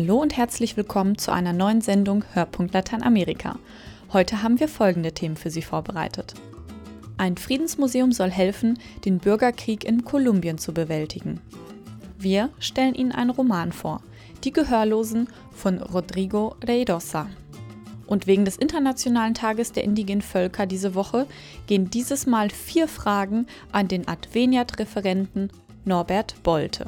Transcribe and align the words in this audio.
Hallo 0.00 0.16
und 0.16 0.34
herzlich 0.34 0.78
willkommen 0.78 1.18
zu 1.18 1.30
einer 1.30 1.52
neuen 1.52 1.82
Sendung 1.82 2.24
Hörpunkt 2.32 2.72
Lateinamerika. 2.72 3.58
Heute 4.14 4.42
haben 4.42 4.58
wir 4.58 4.66
folgende 4.66 5.12
Themen 5.12 5.36
für 5.36 5.50
Sie 5.50 5.60
vorbereitet. 5.60 6.32
Ein 7.18 7.36
Friedensmuseum 7.36 8.10
soll 8.10 8.30
helfen, 8.30 8.78
den 9.04 9.18
Bürgerkrieg 9.18 9.84
in 9.84 10.02
Kolumbien 10.06 10.56
zu 10.56 10.72
bewältigen. 10.72 11.42
Wir 12.18 12.48
stellen 12.60 12.94
Ihnen 12.94 13.12
einen 13.12 13.28
Roman 13.28 13.72
vor, 13.72 14.00
Die 14.42 14.54
Gehörlosen 14.54 15.28
von 15.52 15.82
Rodrigo 15.82 16.56
Reidosa. 16.64 17.28
Und 18.06 18.26
wegen 18.26 18.46
des 18.46 18.56
Internationalen 18.56 19.34
Tages 19.34 19.72
der 19.72 19.84
indigenen 19.84 20.22
Völker 20.22 20.64
diese 20.64 20.94
Woche 20.94 21.26
gehen 21.66 21.90
dieses 21.90 22.26
Mal 22.26 22.48
vier 22.48 22.88
Fragen 22.88 23.46
an 23.70 23.86
den 23.86 24.08
Adveniat-Referenten 24.08 25.50
Norbert 25.84 26.42
Bolte. 26.42 26.86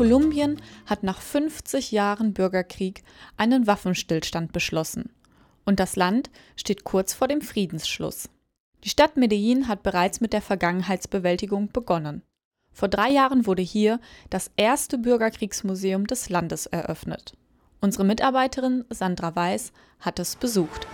Kolumbien 0.00 0.62
hat 0.86 1.02
nach 1.02 1.20
50 1.20 1.92
Jahren 1.92 2.32
Bürgerkrieg 2.32 3.02
einen 3.36 3.66
Waffenstillstand 3.66 4.50
beschlossen. 4.50 5.10
Und 5.66 5.78
das 5.78 5.94
Land 5.94 6.30
steht 6.56 6.84
kurz 6.84 7.12
vor 7.12 7.28
dem 7.28 7.42
Friedensschluss. 7.42 8.30
Die 8.82 8.88
Stadt 8.88 9.18
Medellin 9.18 9.68
hat 9.68 9.82
bereits 9.82 10.22
mit 10.22 10.32
der 10.32 10.40
Vergangenheitsbewältigung 10.40 11.70
begonnen. 11.70 12.22
Vor 12.72 12.88
drei 12.88 13.10
Jahren 13.10 13.44
wurde 13.44 13.60
hier 13.60 14.00
das 14.30 14.50
erste 14.56 14.96
Bürgerkriegsmuseum 14.96 16.06
des 16.06 16.30
Landes 16.30 16.64
eröffnet. 16.64 17.34
Unsere 17.82 18.04
Mitarbeiterin 18.04 18.86
Sandra 18.88 19.36
Weiß 19.36 19.70
hat 20.00 20.18
es 20.18 20.34
besucht. 20.34 20.86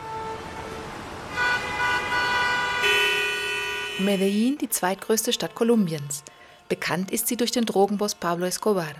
Medellin, 4.01 4.59
die 4.59 4.69
zweitgrößte 4.69 5.33
Stadt 5.33 5.55
Kolumbiens. 5.55 6.25
Bekannt 6.69 7.13
ist 7.13 7.29
sie 7.29 7.37
durch 7.37 7.53
den 7.53 7.65
Drogenboss 7.65 8.17
Pablo 8.17 8.45
Escobar. 8.45 8.95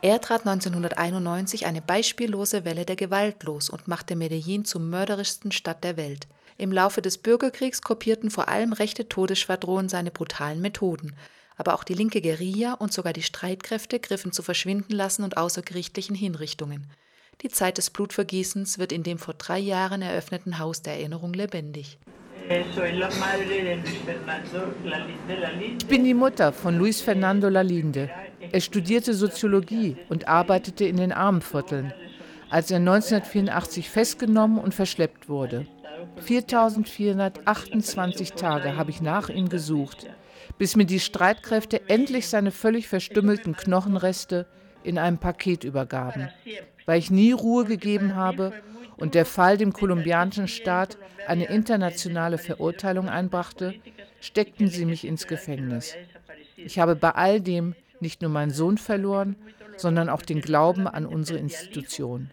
Er 0.00 0.20
trat 0.20 0.46
1991 0.46 1.66
eine 1.66 1.82
beispiellose 1.82 2.64
Welle 2.64 2.84
der 2.84 2.94
Gewalt 2.94 3.42
los 3.42 3.68
und 3.68 3.88
machte 3.88 4.14
Medellin 4.14 4.64
zur 4.64 4.80
mörderischsten 4.80 5.50
Stadt 5.50 5.82
der 5.82 5.96
Welt. 5.96 6.28
Im 6.56 6.70
Laufe 6.70 7.02
des 7.02 7.18
Bürgerkriegs 7.18 7.82
kopierten 7.82 8.30
vor 8.30 8.48
allem 8.48 8.72
rechte 8.72 9.08
Todesschwadronen 9.08 9.88
seine 9.88 10.12
brutalen 10.12 10.60
Methoden. 10.60 11.16
Aber 11.56 11.74
auch 11.74 11.82
die 11.82 11.94
linke 11.94 12.22
Guerilla 12.22 12.74
und 12.74 12.92
sogar 12.92 13.12
die 13.12 13.22
Streitkräfte 13.22 13.98
griffen 13.98 14.30
zu 14.30 14.42
verschwindenlassen 14.42 15.24
und 15.24 15.36
außergerichtlichen 15.36 16.14
Hinrichtungen. 16.14 16.86
Die 17.42 17.48
Zeit 17.48 17.78
des 17.78 17.90
Blutvergießens 17.90 18.78
wird 18.78 18.92
in 18.92 19.02
dem 19.02 19.18
vor 19.18 19.34
drei 19.34 19.58
Jahren 19.58 20.00
eröffneten 20.00 20.58
Haus 20.60 20.82
der 20.82 20.94
Erinnerung 20.94 21.32
lebendig. 21.32 21.98
Ich 25.78 25.86
bin 25.86 26.02
die 26.02 26.14
Mutter 26.14 26.52
von 26.52 26.76
Luis 26.76 27.00
Fernando 27.00 27.48
Lalinde. 27.48 28.10
Er 28.50 28.60
studierte 28.60 29.14
Soziologie 29.14 29.96
und 30.08 30.26
arbeitete 30.26 30.84
in 30.84 30.96
den 30.96 31.12
Armenvierteln, 31.12 31.92
als 32.48 32.72
er 32.72 32.78
1984 32.78 33.88
festgenommen 33.88 34.58
und 34.58 34.74
verschleppt 34.74 35.28
wurde. 35.28 35.68
4428 36.16 38.32
Tage 38.32 38.76
habe 38.76 38.90
ich 38.90 39.00
nach 39.00 39.28
ihm 39.28 39.48
gesucht, 39.48 40.08
bis 40.58 40.74
mir 40.74 40.86
die 40.86 40.98
Streitkräfte 40.98 41.88
endlich 41.88 42.26
seine 42.26 42.50
völlig 42.50 42.88
verstümmelten 42.88 43.54
Knochenreste 43.54 44.48
in 44.82 44.98
einem 44.98 45.18
Paket 45.18 45.62
übergaben. 45.62 46.30
Weil 46.84 46.98
ich 46.98 47.12
nie 47.12 47.30
Ruhe 47.30 47.64
gegeben 47.64 48.16
habe 48.16 48.52
und 49.00 49.14
der 49.14 49.26
Fall 49.26 49.56
dem 49.56 49.72
kolumbianischen 49.72 50.46
Staat 50.46 50.98
eine 51.26 51.46
internationale 51.46 52.38
Verurteilung 52.38 53.08
einbrachte, 53.08 53.74
steckten 54.20 54.68
sie 54.68 54.84
mich 54.84 55.06
ins 55.06 55.26
Gefängnis. 55.26 55.96
Ich 56.56 56.78
habe 56.78 56.94
bei 56.94 57.10
all 57.10 57.40
dem 57.40 57.74
nicht 58.00 58.22
nur 58.22 58.30
meinen 58.30 58.50
Sohn 58.50 58.78
verloren, 58.78 59.36
sondern 59.76 60.08
auch 60.08 60.22
den 60.22 60.40
Glauben 60.40 60.86
an 60.86 61.06
unsere 61.06 61.38
Institution. 61.38 62.30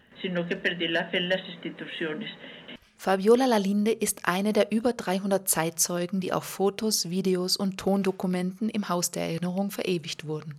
Fabiola 2.96 3.46
Lalinde 3.46 3.92
ist 3.92 4.22
eine 4.24 4.52
der 4.52 4.72
über 4.72 4.92
300 4.92 5.48
Zeitzeugen, 5.48 6.20
die 6.20 6.32
auf 6.32 6.44
Fotos, 6.44 7.10
Videos 7.10 7.56
und 7.56 7.78
Tondokumenten 7.78 8.68
im 8.68 8.88
Haus 8.88 9.12
der 9.12 9.22
Erinnerung 9.22 9.70
verewigt 9.70 10.26
wurden. 10.26 10.56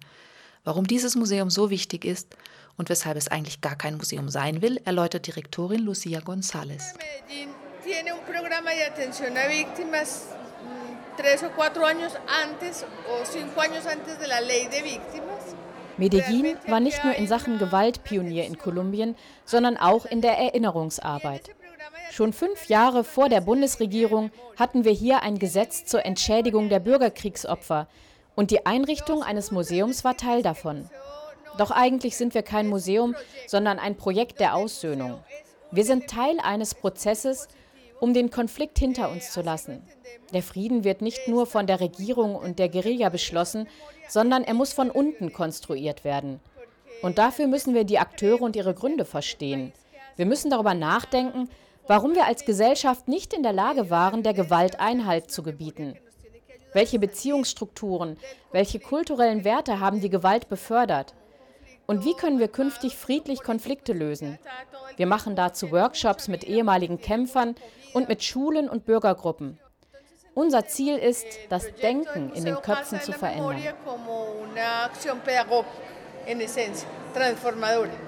Warum 0.63 0.87
dieses 0.87 1.15
Museum 1.15 1.49
so 1.49 1.69
wichtig 1.69 2.05
ist 2.05 2.37
und 2.79 2.89
weshalb 2.89 3.17
es 3.17 3.27
eigentlich 3.27 3.59
gar 3.59 3.75
kein 3.75 3.97
Museum 3.97 4.29
sein 4.29 4.61
will, 4.61 4.77
erläutert 4.85 5.27
Direktorin 5.27 5.81
Lucia 5.81 6.19
González. 6.21 6.95
víctimas 14.85 15.53
mm. 15.53 15.99
Medellin 15.99 16.57
war 16.67 16.79
nicht 16.79 17.03
nur 17.03 17.13
in 17.15 17.27
Sachen 17.27 17.59
Gewalt 17.59 18.05
Pionier 18.05 18.45
in 18.45 18.57
Kolumbien, 18.57 19.17
sondern 19.43 19.75
auch 19.75 20.05
in 20.05 20.21
der 20.21 20.37
Erinnerungsarbeit. 20.37 21.49
Schon 22.11 22.31
fünf 22.31 22.69
Jahre 22.69 23.03
vor 23.03 23.27
der 23.27 23.41
Bundesregierung 23.41 24.31
hatten 24.57 24.85
wir 24.85 24.93
hier 24.93 25.21
ein 25.21 25.37
Gesetz 25.37 25.83
zur 25.83 26.05
Entschädigung 26.05 26.69
der 26.69 26.79
Bürgerkriegsopfer 26.79 27.89
und 28.35 28.51
die 28.51 28.65
Einrichtung 28.65 29.21
eines 29.21 29.51
Museums 29.51 30.05
war 30.05 30.15
Teil 30.15 30.41
davon. 30.41 30.89
Doch 31.57 31.71
eigentlich 31.71 32.15
sind 32.15 32.33
wir 32.33 32.43
kein 32.43 32.67
Museum, 32.67 33.15
sondern 33.47 33.79
ein 33.79 33.95
Projekt 33.95 34.39
der 34.39 34.55
Aussöhnung. 34.55 35.19
Wir 35.71 35.83
sind 35.83 36.07
Teil 36.07 36.39
eines 36.39 36.73
Prozesses, 36.75 37.47
um 37.99 38.13
den 38.13 38.29
Konflikt 38.29 38.79
hinter 38.79 39.11
uns 39.11 39.31
zu 39.31 39.41
lassen. 39.41 39.83
Der 40.33 40.43
Frieden 40.43 40.83
wird 40.83 41.01
nicht 41.01 41.27
nur 41.27 41.45
von 41.45 41.67
der 41.67 41.79
Regierung 41.79 42.35
und 42.35 42.59
der 42.59 42.69
Guerilla 42.69 43.09
beschlossen, 43.09 43.67
sondern 44.07 44.43
er 44.43 44.53
muss 44.53 44.73
von 44.73 44.89
unten 44.89 45.33
konstruiert 45.33 46.03
werden. 46.03 46.39
Und 47.01 47.17
dafür 47.17 47.47
müssen 47.47 47.73
wir 47.73 47.83
die 47.83 47.99
Akteure 47.99 48.41
und 48.41 48.55
ihre 48.55 48.73
Gründe 48.73 49.05
verstehen. 49.05 49.73
Wir 50.15 50.25
müssen 50.25 50.49
darüber 50.49 50.73
nachdenken, 50.73 51.49
warum 51.87 52.13
wir 52.13 52.25
als 52.25 52.45
Gesellschaft 52.45 53.07
nicht 53.07 53.33
in 53.33 53.43
der 53.43 53.53
Lage 53.53 53.89
waren, 53.89 54.23
der 54.23 54.33
Gewalt 54.33 54.79
Einhalt 54.79 55.31
zu 55.31 55.43
gebieten. 55.43 55.95
Welche 56.73 56.99
Beziehungsstrukturen, 56.99 58.17
welche 58.51 58.79
kulturellen 58.79 59.43
Werte 59.43 59.79
haben 59.79 60.01
die 60.01 60.09
Gewalt 60.09 60.49
befördert? 60.49 61.15
Und 61.89 62.05
wie 62.05 62.13
können 62.13 62.37
wir 62.37 62.49
künftig 62.49 62.95
friedlich 62.95 63.41
Konflikte 63.41 63.93
lösen? 63.93 64.37
Wir 64.95 65.07
machen 65.07 65.35
dazu 65.35 65.71
Workshops 65.71 66.27
mit 66.27 66.43
ehemaligen 66.43 67.01
Kämpfern 67.01 67.55
und 67.93 68.07
mit 68.07 68.23
Schulen 68.23 68.69
und 68.69 68.85
Bürgergruppen. 68.85 69.57
Unser 70.35 70.67
Ziel 70.67 70.97
ist, 70.97 71.25
das 71.49 71.73
Denken 71.81 72.31
in 72.35 72.45
den 72.45 72.57
Köpfen 72.57 73.01
zu 73.01 73.11
verändern. 73.11 73.63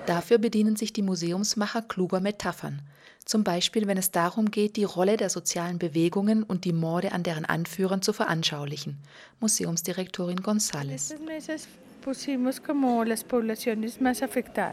Dafür 0.06 0.38
bedienen 0.38 0.75
sich 0.75 0.94
die 0.94 1.02
Museumsmacher 1.02 1.81
kluger 1.81 2.19
Metaphern. 2.19 2.84
Zum 3.25 3.44
Beispiel, 3.44 3.88
wenn 3.88 3.98
es 3.98 4.12
darum 4.12 4.52
geht, 4.52 4.75
die 4.75 4.84
Rolle 4.84 5.18
der 5.18 5.31
sozialen 5.31 5.80
Bewegungen 5.80 6.44
und 6.44 6.66
die 6.66 6.74
Morde 6.74 7.13
an 7.13 7.24
deren 7.24 7.46
Anführern 7.46 8.03
zu 8.03 8.13
veranschaulichen. 8.13 9.00
Museumsdirektorin 9.40 10.42
González. 10.42 11.16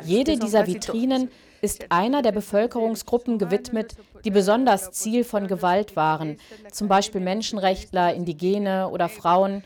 Jede 0.05 0.39
dieser 0.39 0.67
Vitrinen 0.67 1.31
ist 1.61 1.87
einer 1.91 2.23
der 2.23 2.33
Bevölkerungsgruppen 2.33 3.39
gewidmet, 3.39 3.95
die 4.25 4.31
besonders 4.31 4.93
Ziel 4.93 5.25
von 5.25 5.47
Gewalt 5.47 5.97
waren, 5.97 6.37
zum 6.73 6.89
Beispiel 6.89 7.21
Menschenrechtler, 7.21 8.15
Indigene 8.15 8.89
oder 8.89 9.09
Frauen. 9.09 9.63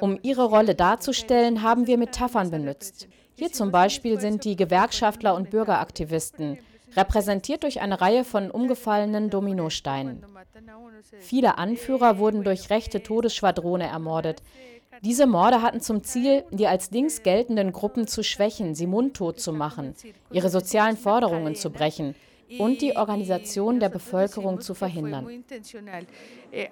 Um 0.00 0.18
ihre 0.22 0.44
Rolle 0.44 0.74
darzustellen, 0.74 1.62
haben 1.62 1.86
wir 1.86 1.98
Metaphern 1.98 2.50
benutzt. 2.50 3.08
Hier 3.34 3.52
zum 3.52 3.70
Beispiel 3.70 4.20
sind 4.20 4.44
die 4.44 4.56
Gewerkschaftler 4.56 5.34
und 5.34 5.50
Bürgeraktivisten, 5.50 6.58
repräsentiert 6.96 7.62
durch 7.62 7.80
eine 7.80 8.00
Reihe 8.00 8.24
von 8.24 8.50
umgefallenen 8.50 9.30
Dominosteinen. 9.30 10.24
Viele 11.20 11.58
Anführer 11.58 12.18
wurden 12.18 12.44
durch 12.44 12.70
rechte 12.70 13.02
Todesschwadrone 13.02 13.86
ermordet. 13.86 14.42
Diese 15.02 15.26
Morde 15.26 15.62
hatten 15.62 15.80
zum 15.80 16.04
Ziel, 16.04 16.44
die 16.50 16.66
als 16.66 16.90
links 16.90 17.22
geltenden 17.22 17.72
Gruppen 17.72 18.06
zu 18.06 18.22
schwächen, 18.22 18.74
sie 18.74 18.86
mundtot 18.86 19.40
zu 19.40 19.52
machen, 19.52 19.94
ihre 20.30 20.50
sozialen 20.50 20.98
Forderungen 20.98 21.54
zu 21.54 21.70
brechen 21.70 22.14
und 22.58 22.82
die 22.82 22.96
Organisation 22.96 23.80
der 23.80 23.88
Bevölkerung 23.88 24.60
zu 24.60 24.74
verhindern. 24.74 25.44
Eh, 26.52 26.68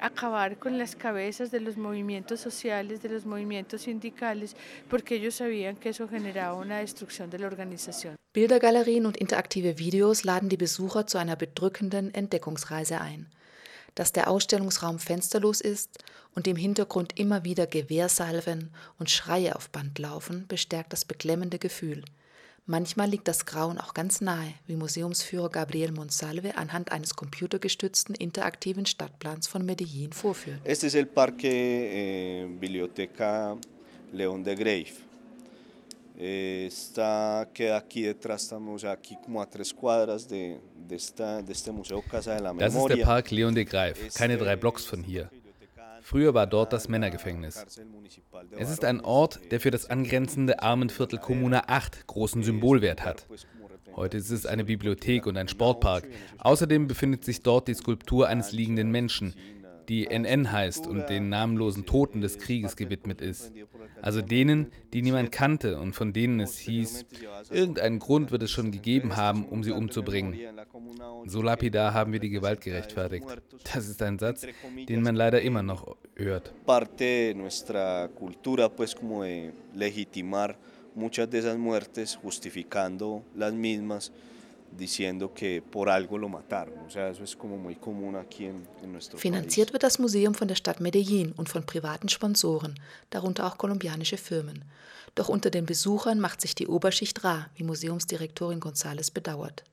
Bildergalerien 8.34 9.06
und 9.06 9.16
interaktive 9.16 9.78
Videos 9.78 10.24
laden 10.24 10.48
die 10.48 10.56
Besucher 10.56 11.06
zu 11.06 11.16
einer 11.16 11.36
bedrückenden 11.36 12.12
Entdeckungsreise 12.12 13.00
ein 13.00 13.30
dass 13.98 14.12
der 14.12 14.30
Ausstellungsraum 14.30 15.00
fensterlos 15.00 15.60
ist 15.60 15.98
und 16.38 16.46
im 16.46 16.54
Hintergrund 16.54 17.18
immer 17.18 17.42
wieder 17.42 17.66
Gewehrsalven 17.66 18.70
und 19.00 19.10
Schreie 19.10 19.56
auf 19.56 19.70
Band 19.70 19.98
laufen, 19.98 20.44
bestärkt 20.46 20.92
das 20.92 21.04
beklemmende 21.04 21.58
Gefühl. 21.58 22.04
Manchmal 22.64 23.10
liegt 23.10 23.26
das 23.26 23.44
Grauen 23.44 23.76
auch 23.76 23.92
ganz 23.92 24.20
nahe, 24.20 24.54
wie 24.68 24.76
Museumsführer 24.76 25.48
Gabriel 25.48 25.90
Monsalve 25.90 26.56
anhand 26.56 26.92
eines 26.92 27.16
computergestützten 27.16 28.14
interaktiven 28.14 28.86
Stadtplans 28.86 29.48
von 29.48 29.66
Medellin 29.66 30.12
vorführt. 30.12 30.60
Este 30.62 30.86
es 30.86 30.94
el 30.94 31.06
Parque 31.06 31.48
eh, 31.48 32.46
Biblioteca 32.46 33.56
León 34.12 34.44
de 34.44 34.54
Grave. 34.54 34.94
Está, 36.16 37.48
queda 37.52 37.78
aquí 37.78 38.02
detrás, 38.02 38.42
estamos 38.42 38.84
aquí 38.84 39.16
como 39.24 39.42
a 39.42 39.46
tres 39.46 39.74
cuadras 39.74 40.28
de, 40.28 40.60
de, 40.88 40.94
esta, 40.94 41.42
de 41.42 41.52
este 41.52 41.72
Museo 41.72 42.00
Casa 42.02 42.34
de 42.34 42.42
la 42.42 42.52
Memoria. 42.52 42.66
Das 42.68 42.76
ist 42.76 42.96
der 42.96 43.04
Park 43.04 43.32
Leon 43.32 43.54
de 43.56 43.64
Greif, 43.64 44.14
keine 44.14 44.36
drei 44.36 44.54
Blocks 44.54 44.84
von 44.84 45.02
hier. 45.02 45.28
Früher 46.08 46.32
war 46.32 46.46
dort 46.46 46.72
das 46.72 46.88
Männergefängnis. 46.88 47.66
Es 48.56 48.70
ist 48.70 48.82
ein 48.82 49.02
Ort, 49.02 49.40
der 49.50 49.60
für 49.60 49.70
das 49.70 49.90
angrenzende 49.90 50.62
Armenviertel 50.62 51.18
Kommuna 51.18 51.64
8 51.66 52.06
großen 52.06 52.42
Symbolwert 52.42 53.04
hat. 53.04 53.26
Heute 53.94 54.16
ist 54.16 54.30
es 54.30 54.46
eine 54.46 54.64
Bibliothek 54.64 55.26
und 55.26 55.36
ein 55.36 55.48
Sportpark. 55.48 56.08
Außerdem 56.38 56.86
befindet 56.86 57.26
sich 57.26 57.42
dort 57.42 57.68
die 57.68 57.74
Skulptur 57.74 58.26
eines 58.26 58.52
liegenden 58.52 58.90
Menschen, 58.90 59.34
die 59.88 60.06
NN 60.06 60.52
heißt 60.52 60.86
und 60.86 61.08
den 61.08 61.28
namenlosen 61.28 61.86
Toten 61.86 62.20
des 62.20 62.38
Krieges 62.38 62.76
gewidmet 62.76 63.20
ist. 63.20 63.52
Also 64.02 64.22
denen, 64.22 64.70
die 64.92 65.02
niemand 65.02 65.32
kannte 65.32 65.78
und 65.78 65.94
von 65.94 66.12
denen 66.12 66.40
es 66.40 66.58
hieß, 66.58 67.06
irgendeinen 67.50 67.98
Grund 67.98 68.30
wird 68.30 68.42
es 68.42 68.50
schon 68.50 68.70
gegeben 68.70 69.16
haben, 69.16 69.44
um 69.46 69.64
sie 69.64 69.72
umzubringen. 69.72 70.38
So 71.24 71.42
lapidar 71.42 71.94
haben 71.94 72.12
wir 72.12 72.20
die 72.20 72.30
Gewalt 72.30 72.60
gerechtfertigt. 72.60 73.26
Das 73.72 73.88
ist 73.88 74.02
ein 74.02 74.18
Satz, 74.18 74.46
den 74.88 75.02
man 75.02 75.16
leider 75.16 75.40
immer 75.40 75.62
noch 75.62 75.96
hört. 76.14 76.52
Parte 76.64 77.34
nuestra 77.34 78.08
cultura, 78.08 78.68
pues 78.68 78.94
como 78.94 79.24
legitimar 79.74 80.56
muchas 80.94 81.28
de 81.30 81.38
esas 81.38 81.56
muertes, 81.56 82.18
justificando 82.22 83.22
las 83.34 83.52
mismas 83.52 84.12
diciendo 84.70 85.32
que 85.34 85.62
por 85.62 85.88
algo 85.88 86.18
lo 86.18 86.28
mataron. 86.28 86.78
O 86.86 86.90
sea, 86.90 87.08
eso 87.08 87.24
es 87.24 87.36
como 87.36 87.56
muy 87.56 87.76
común 87.76 88.16
aquí 88.16 88.46
en, 88.46 88.66
en 88.82 88.92
nuestro 88.92 89.18
Finanziert 89.18 89.68
país. 89.68 89.74
wird 89.74 89.82
das 89.82 89.98
Museum 89.98 90.34
von 90.34 90.48
der 90.48 90.54
Stadt 90.54 90.80
Medellin 90.80 91.32
und 91.36 91.48
von 91.48 91.64
privaten 91.64 92.08
Sponsoren, 92.08 92.74
darunter 93.10 93.46
auch 93.46 93.58
kolumbianische 93.58 94.16
Firmen. 94.16 94.64
Doch 95.14 95.28
unter 95.28 95.50
den 95.50 95.66
Besuchern 95.66 96.20
macht 96.20 96.40
sich 96.40 96.54
die 96.54 96.68
Oberschicht 96.68 97.24
rar, 97.24 97.50
wie 97.56 97.64
Museumsdirektorin 97.64 98.60
González 98.60 99.12
bedauert. 99.12 99.64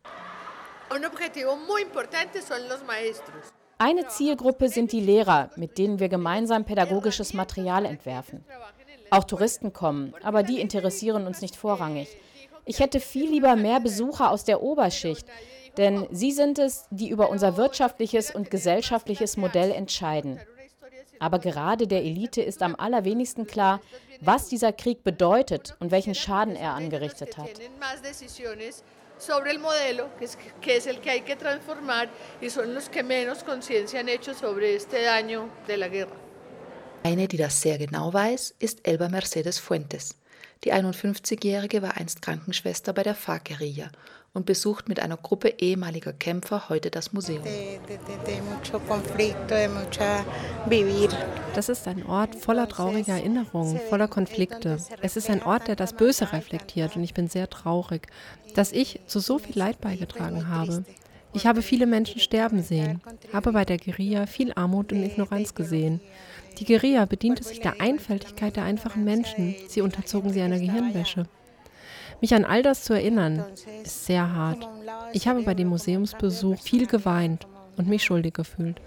Eine 3.77 4.07
Zielgruppe 4.07 4.69
sind 4.69 4.91
die 4.91 5.01
Lehrer, 5.01 5.51
mit 5.55 5.77
denen 5.77 5.99
wir 5.99 6.09
gemeinsam 6.09 6.63
pädagogisches 6.63 7.33
Material 7.33 7.85
entwerfen. 7.85 8.45
Auch 9.09 9.25
Touristen 9.25 9.73
kommen, 9.73 10.13
aber 10.23 10.43
die 10.43 10.59
interessieren 10.59 11.27
uns 11.27 11.41
nicht 11.41 11.55
vorrangig. 11.55 12.07
Ich 12.65 12.79
hätte 12.79 12.99
viel 12.99 13.29
lieber 13.29 13.55
mehr 13.55 13.79
Besucher 13.79 14.31
aus 14.31 14.43
der 14.43 14.61
Oberschicht, 14.61 15.25
denn 15.77 16.07
sie 16.11 16.31
sind 16.31 16.57
es, 16.57 16.85
die 16.89 17.09
über 17.09 17.29
unser 17.29 17.57
wirtschaftliches 17.57 18.33
und 18.33 18.49
gesellschaftliches 18.49 19.37
Modell 19.37 19.71
entscheiden. 19.71 20.39
Aber 21.19 21.39
gerade 21.39 21.87
der 21.87 22.03
Elite 22.03 22.41
ist 22.41 22.61
am 22.61 22.75
allerwenigsten 22.75 23.47
klar, 23.47 23.81
was 24.19 24.47
dieser 24.47 24.73
Krieg 24.73 25.03
bedeutet 25.03 25.75
und 25.79 25.91
welchen 25.91 26.15
Schaden 26.15 26.55
er 26.55 26.73
angerichtet 26.73 27.37
hat. 27.37 27.49
sobre 29.17 29.51
el 29.51 29.59
modelo, 29.59 30.09
que 30.19 30.25
es, 30.25 30.37
que 30.59 30.75
es 30.75 30.87
el 30.87 30.99
que 30.99 31.09
hay 31.09 31.21
que 31.21 31.37
transformar, 31.37 32.09
y 32.41 32.49
son 32.49 32.73
los 32.73 32.89
que 32.89 33.01
menos 33.01 33.45
conciencia 33.45 34.01
han 34.01 34.09
hecho 34.09 34.33
sobre 34.33 34.75
este 34.75 35.03
daño 35.03 35.49
de 35.67 35.77
la 35.77 35.87
guerra. 35.87 36.15
Eine, 37.03 37.27
die 37.27 37.37
das 37.37 37.61
sehr 37.61 37.77
genau 37.77 38.11
weiß, 38.11 38.55
ist 38.59 38.85
Elba 38.85 39.09
Mercedes 39.09 39.59
Fuentes. 39.59 40.15
Die 40.63 40.73
51-Jährige 40.73 41.81
war 41.81 41.97
einst 41.97 42.21
Krankenschwester 42.21 42.93
bei 42.93 43.03
der 43.03 43.15
FARC-Guerilla 43.15 43.89
und 44.35 44.45
besucht 44.45 44.89
mit 44.89 44.99
einer 44.99 45.17
Gruppe 45.17 45.53
ehemaliger 45.59 46.11
Kämpfer 46.11 46.67
heute 46.67 46.91
das 46.91 47.13
Museum. 47.13 47.43
Das 51.55 51.69
ist 51.69 51.87
ein 51.87 52.05
Ort 52.05 52.35
voller 52.35 52.67
trauriger 52.67 53.13
Erinnerungen, 53.13 53.79
voller 53.89 54.09
Konflikte. 54.09 54.77
Es 55.01 55.15
ist 55.15 55.29
ein 55.29 55.41
Ort, 55.41 55.69
der 55.69 55.77
das 55.77 55.93
Böse 55.93 56.33
reflektiert 56.33 56.97
und 56.97 57.03
ich 57.03 57.13
bin 57.13 57.29
sehr 57.29 57.49
traurig, 57.49 58.07
dass 58.55 58.73
ich 58.73 58.99
zu 59.07 59.19
so 59.19 59.39
viel 59.39 59.57
Leid 59.57 59.79
beigetragen 59.79 60.49
habe. 60.49 60.83
Ich 61.35 61.45
habe 61.45 61.61
viele 61.61 61.85
Menschen 61.85 62.21
sterben 62.21 62.61
sehen, 62.61 63.01
habe 63.33 63.51
bei 63.51 63.65
der 63.65 63.77
Guerilla 63.77 64.25
viel 64.25 64.53
Armut 64.55 64.91
und 64.91 65.03
Ignoranz 65.03 65.53
gesehen. 65.53 65.99
Die 66.57 66.65
Guerilla 66.65 67.05
bediente 67.05 67.43
sich 67.43 67.59
der 67.59 67.81
Einfältigkeit 67.81 68.55
der 68.55 68.63
einfachen 68.63 69.03
Menschen. 69.03 69.55
Sie 69.67 69.81
unterzogen 69.81 70.31
sie 70.31 70.41
einer 70.41 70.59
Gehirnwäsche. 70.59 71.27
Mich 72.21 72.33
an 72.33 72.45
all 72.45 72.63
das 72.63 72.83
zu 72.83 72.93
erinnern, 72.93 73.43
ist 73.83 74.05
sehr 74.05 74.33
hart. 74.33 74.67
Ich 75.13 75.27
habe 75.27 75.43
bei 75.43 75.53
dem 75.53 75.67
Museumsbesuch 75.67 76.61
viel 76.61 76.87
geweint 76.87 77.45
und 77.77 77.87
mich 77.87 78.03
schuldig 78.03 78.33
gefühlt. 78.33 78.79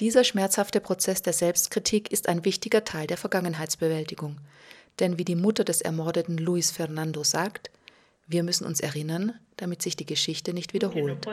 Dieser 0.00 0.24
schmerzhafte 0.24 0.80
Prozess 0.80 1.22
der 1.22 1.32
Selbstkritik 1.32 2.10
ist 2.10 2.28
ein 2.28 2.44
wichtiger 2.44 2.84
Teil 2.84 3.06
der 3.06 3.18
Vergangenheitsbewältigung. 3.18 4.38
Denn 4.98 5.18
wie 5.18 5.24
die 5.24 5.36
Mutter 5.36 5.62
des 5.62 5.80
ermordeten 5.80 6.38
Luis 6.38 6.70
Fernando 6.70 7.22
sagt, 7.22 7.70
wir 8.30 8.44
müssen 8.44 8.64
uns 8.64 8.80
erinnern, 8.80 9.34
damit 9.56 9.82
sich 9.82 9.96
die 9.96 10.06
Geschichte 10.06 10.54
nicht 10.54 10.72
wiederholt. 10.72 11.26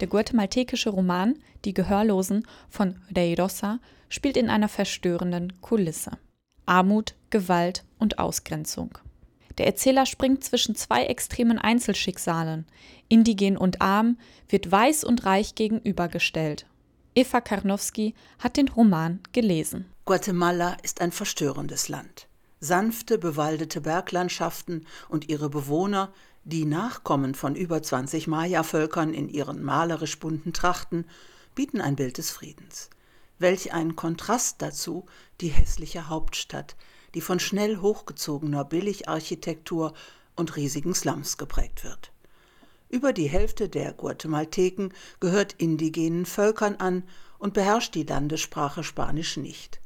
Der 0.00 0.06
guatemaltekische 0.06 0.90
Roman 0.90 1.34
Die 1.64 1.74
Gehörlosen 1.74 2.46
von 2.70 3.00
Rey 3.16 3.34
Rosa 3.34 3.80
spielt 4.08 4.36
in 4.36 4.48
einer 4.48 4.68
verstörenden 4.68 5.60
Kulisse. 5.60 6.12
Armut, 6.68 7.14
Gewalt 7.30 7.84
und 7.98 8.18
Ausgrenzung. 8.18 8.98
Der 9.58 9.66
Erzähler 9.66 10.06
springt 10.06 10.44
zwischen 10.44 10.76
zwei 10.76 11.04
extremen 11.04 11.58
Einzelschicksalen. 11.58 12.66
Indigen 13.08 13.56
und 13.56 13.82
arm 13.82 14.18
wird 14.48 14.70
weiß 14.70 15.02
und 15.02 15.24
reich 15.24 15.56
gegenübergestellt. 15.56 16.66
Eva 17.14 17.40
Karnowski 17.40 18.14
hat 18.38 18.56
den 18.56 18.68
Roman 18.68 19.20
gelesen. 19.32 19.86
Guatemala 20.04 20.76
ist 20.82 21.00
ein 21.00 21.10
verstörendes 21.10 21.88
Land. 21.88 22.28
Sanfte, 22.60 23.18
bewaldete 23.18 23.80
Berglandschaften 23.80 24.86
und 25.08 25.28
ihre 25.28 25.50
Bewohner, 25.50 26.12
die 26.44 26.64
Nachkommen 26.64 27.34
von 27.34 27.56
über 27.56 27.82
20 27.82 28.26
Maya-Völkern 28.28 29.12
in 29.12 29.28
ihren 29.28 29.62
malerisch 29.62 30.18
bunten 30.18 30.52
Trachten, 30.52 31.04
bieten 31.54 31.80
ein 31.80 31.96
Bild 31.96 32.18
des 32.18 32.30
Friedens. 32.30 32.90
Welch 33.38 33.72
ein 33.72 33.96
Kontrast 33.96 34.60
dazu 34.62 35.06
die 35.40 35.48
hässliche 35.48 36.08
Hauptstadt, 36.08 36.76
die 37.14 37.20
von 37.20 37.40
schnell 37.40 37.78
hochgezogener 37.78 38.64
Billigarchitektur 38.64 39.94
und 40.36 40.56
riesigen 40.56 40.94
Slums 40.94 41.38
geprägt 41.38 41.84
wird. 41.84 42.12
Über 42.88 43.12
die 43.12 43.28
Hälfte 43.28 43.68
der 43.68 43.92
Guatemalteken 43.92 44.92
gehört 45.20 45.54
indigenen 45.58 46.26
Völkern 46.26 46.76
an 46.76 47.04
und 47.38 47.54
beherrscht 47.54 47.94
die 47.94 48.04
Landessprache 48.04 48.82
Spanisch 48.82 49.36
nicht. 49.36 49.80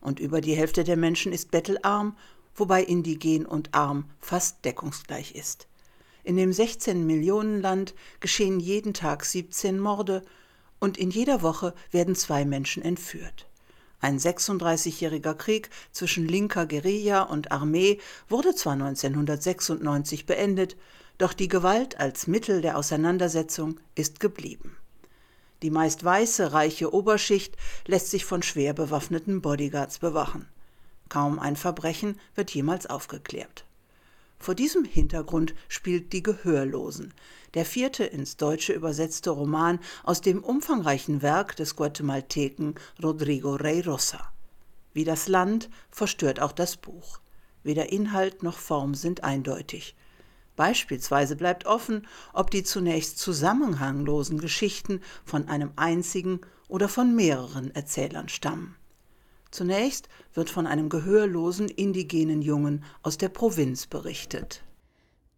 Und 0.00 0.20
über 0.20 0.40
die 0.40 0.54
Hälfte 0.54 0.84
der 0.84 0.96
Menschen 0.96 1.32
ist 1.32 1.50
bettelarm, 1.50 2.16
wobei 2.54 2.82
indigen 2.82 3.44
und 3.44 3.74
arm 3.74 4.10
fast 4.20 4.64
deckungsgleich 4.64 5.34
ist. 5.34 5.68
In 6.24 6.36
dem 6.36 6.50
16-Millionen-Land 6.50 7.94
geschehen 8.20 8.58
jeden 8.58 8.94
Tag 8.94 9.24
17 9.24 9.78
Morde 9.78 10.24
und 10.80 10.96
in 10.96 11.10
jeder 11.10 11.42
Woche 11.42 11.74
werden 11.90 12.14
zwei 12.14 12.44
Menschen 12.44 12.82
entführt. 12.82 13.46
Ein 14.00 14.18
36-jähriger 14.18 15.34
Krieg 15.34 15.70
zwischen 15.90 16.28
linker 16.28 16.66
Guerilla 16.66 17.22
und 17.22 17.50
Armee 17.50 17.98
wurde 18.28 18.54
zwar 18.54 18.74
1996 18.74 20.26
beendet, 20.26 20.76
doch 21.18 21.32
die 21.32 21.48
Gewalt 21.48 21.98
als 21.98 22.26
Mittel 22.26 22.60
der 22.60 22.76
Auseinandersetzung 22.76 23.80
ist 23.94 24.20
geblieben. 24.20 24.76
Die 25.62 25.70
meist 25.70 26.04
weiße, 26.04 26.52
reiche 26.52 26.92
Oberschicht 26.92 27.56
lässt 27.86 28.10
sich 28.10 28.24
von 28.24 28.42
schwer 28.42 28.74
bewaffneten 28.74 29.40
Bodyguards 29.40 29.98
bewachen. 29.98 30.46
Kaum 31.08 31.38
ein 31.38 31.56
Verbrechen 31.56 32.20
wird 32.34 32.50
jemals 32.50 32.86
aufgeklärt. 32.86 33.65
Vor 34.38 34.54
diesem 34.54 34.84
Hintergrund 34.84 35.54
spielt 35.68 36.12
Die 36.12 36.22
Gehörlosen, 36.22 37.14
der 37.54 37.64
vierte 37.64 38.04
ins 38.04 38.36
Deutsche 38.36 38.72
übersetzte 38.72 39.30
Roman 39.30 39.80
aus 40.04 40.20
dem 40.20 40.44
umfangreichen 40.44 41.22
Werk 41.22 41.56
des 41.56 41.74
Guatemalteken 41.74 42.74
Rodrigo 43.02 43.54
Rey 43.54 43.80
Rosa. 43.80 44.32
Wie 44.92 45.04
das 45.04 45.28
Land 45.28 45.68
verstört 45.90 46.40
auch 46.40 46.52
das 46.52 46.76
Buch. 46.76 47.20
Weder 47.62 47.90
Inhalt 47.90 48.42
noch 48.42 48.58
Form 48.58 48.94
sind 48.94 49.24
eindeutig. 49.24 49.96
Beispielsweise 50.54 51.36
bleibt 51.36 51.66
offen, 51.66 52.06
ob 52.32 52.50
die 52.50 52.62
zunächst 52.62 53.18
zusammenhanglosen 53.18 54.38
Geschichten 54.38 55.02
von 55.24 55.48
einem 55.48 55.72
einzigen 55.76 56.40
oder 56.68 56.88
von 56.88 57.14
mehreren 57.14 57.74
Erzählern 57.74 58.28
stammen. 58.28 58.76
Zunächst 59.56 60.10
wird 60.34 60.50
von 60.50 60.66
einem 60.66 60.90
gehörlosen 60.90 61.68
indigenen 61.68 62.42
Jungen 62.42 62.84
aus 63.02 63.16
der 63.16 63.30
Provinz 63.30 63.86
berichtet. 63.86 64.62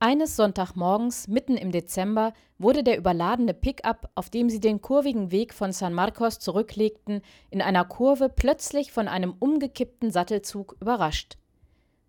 Eines 0.01 0.35
Sonntagmorgens, 0.35 1.29
mitten 1.29 1.57
im 1.57 1.71
Dezember, 1.71 2.33
wurde 2.59 2.83
der 2.83 2.99
überladene 2.99 3.55
Pickup, 3.55 4.11
auf 4.17 4.29
dem 4.29 4.51
sie 4.51 4.59
den 4.59 4.83
kurvigen 4.83 5.31
Weg 5.31 5.55
von 5.55 5.71
San 5.71 5.95
Marcos 5.95 6.41
zurücklegten, 6.41 7.23
in 7.51 7.63
einer 7.63 7.85
Kurve 7.85 8.29
plötzlich 8.29 8.91
von 8.91 9.07
einem 9.07 9.37
umgekippten 9.39 10.11
Sattelzug 10.11 10.75
überrascht. 10.81 11.39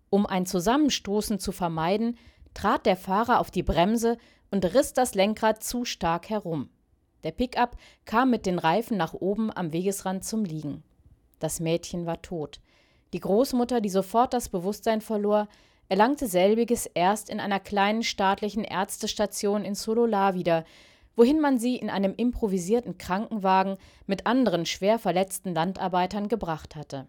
Um 0.08 0.26
ein 0.26 0.46
Zusammenstoßen 0.46 1.38
zu 1.38 1.52
vermeiden, 1.52 2.18
trat 2.54 2.86
der 2.86 2.96
Fahrer 2.96 3.38
auf 3.38 3.52
die 3.52 3.62
Bremse 3.62 4.16
und 4.50 4.64
riss 4.74 4.94
das 4.94 5.14
Lenkrad 5.14 5.62
zu 5.62 5.84
stark 5.84 6.28
herum. 6.28 6.70
Der 7.22 7.30
Pickup 7.30 7.76
kam 8.04 8.30
mit 8.30 8.46
den 8.46 8.58
Reifen 8.58 8.96
nach 8.96 9.14
oben 9.14 9.56
am 9.56 9.72
Wegesrand 9.72 10.24
zum 10.24 10.44
Liegen. 10.44 10.82
Das 11.40 11.58
Mädchen 11.58 12.06
war 12.06 12.22
tot. 12.22 12.60
Die 13.12 13.20
Großmutter, 13.20 13.80
die 13.80 13.88
sofort 13.88 14.32
das 14.32 14.48
Bewusstsein 14.48 15.00
verlor, 15.00 15.48
erlangte 15.88 16.28
selbiges 16.28 16.86
erst 16.86 17.28
in 17.28 17.40
einer 17.40 17.58
kleinen 17.58 18.04
staatlichen 18.04 18.62
Ärztestation 18.62 19.64
in 19.64 19.74
Sololá 19.74 20.34
wieder, 20.34 20.64
wohin 21.16 21.40
man 21.40 21.58
sie 21.58 21.76
in 21.76 21.90
einem 21.90 22.14
improvisierten 22.16 22.96
Krankenwagen 22.96 23.76
mit 24.06 24.26
anderen 24.26 24.64
schwer 24.66 25.00
verletzten 25.00 25.52
Landarbeitern 25.52 26.28
gebracht 26.28 26.76
hatte. 26.76 27.08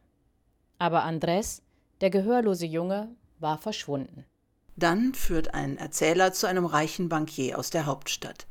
Aber 0.79 1.03
Andres, 1.03 1.61
der 2.01 2.09
gehörlose 2.09 2.65
Junge, 2.65 3.15
war 3.39 3.59
verschwunden. 3.59 4.25
Dann 4.75 5.13
führt 5.13 5.53
ein 5.53 5.77
Erzähler 5.77 6.33
zu 6.33 6.47
einem 6.47 6.65
reichen 6.65 7.07
Bankier 7.07 7.59
aus 7.59 7.69
der 7.69 7.85
Hauptstadt. 7.85 8.47